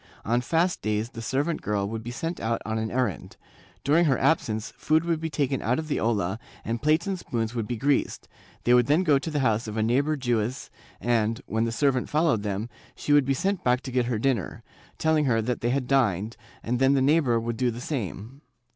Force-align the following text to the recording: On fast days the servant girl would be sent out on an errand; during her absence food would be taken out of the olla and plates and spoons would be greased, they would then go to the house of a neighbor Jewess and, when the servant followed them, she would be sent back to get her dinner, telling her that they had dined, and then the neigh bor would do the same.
On 0.25 0.41
fast 0.41 0.81
days 0.81 1.09
the 1.09 1.21
servant 1.21 1.61
girl 1.61 1.87
would 1.87 2.01
be 2.01 2.09
sent 2.09 2.39
out 2.39 2.59
on 2.65 2.79
an 2.79 2.89
errand; 2.89 3.37
during 3.83 4.05
her 4.05 4.17
absence 4.17 4.73
food 4.75 5.05
would 5.05 5.19
be 5.19 5.29
taken 5.29 5.61
out 5.61 5.77
of 5.77 5.87
the 5.89 5.99
olla 5.99 6.39
and 6.65 6.81
plates 6.81 7.05
and 7.05 7.19
spoons 7.19 7.53
would 7.53 7.67
be 7.67 7.77
greased, 7.77 8.27
they 8.63 8.73
would 8.73 8.87
then 8.87 9.03
go 9.03 9.19
to 9.19 9.29
the 9.29 9.41
house 9.41 9.67
of 9.67 9.77
a 9.77 9.83
neighbor 9.83 10.15
Jewess 10.15 10.71
and, 10.99 11.39
when 11.45 11.65
the 11.65 11.71
servant 11.71 12.09
followed 12.09 12.41
them, 12.41 12.67
she 12.95 13.13
would 13.13 13.25
be 13.25 13.35
sent 13.35 13.63
back 13.63 13.81
to 13.81 13.91
get 13.91 14.05
her 14.07 14.17
dinner, 14.17 14.63
telling 14.97 15.25
her 15.25 15.39
that 15.39 15.61
they 15.61 15.69
had 15.69 15.85
dined, 15.85 16.35
and 16.63 16.79
then 16.79 16.95
the 16.95 17.01
neigh 17.03 17.19
bor 17.19 17.39
would 17.39 17.55
do 17.57 17.69
the 17.69 17.79
same. 17.79 18.41